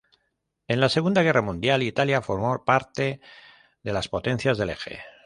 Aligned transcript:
En 0.67 0.81
la 0.81 0.89
Segunda 0.89 1.21
Guerra 1.21 1.43
Mundial, 1.43 1.83
Italia 1.83 2.23
formó 2.23 2.65
parte 2.65 3.21
de 3.83 3.93
las 3.93 4.07
Potencias 4.09 4.57
del 4.57 4.71
Eje. 4.71 4.99